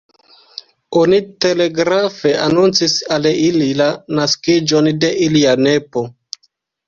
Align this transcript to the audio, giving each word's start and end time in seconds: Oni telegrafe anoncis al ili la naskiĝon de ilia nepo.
Oni 0.99 1.17
telegrafe 1.43 2.31
anoncis 2.45 2.95
al 3.17 3.29
ili 3.33 3.67
la 3.83 3.89
naskiĝon 4.21 4.89
de 5.05 5.11
ilia 5.27 5.53
nepo. 5.69 6.03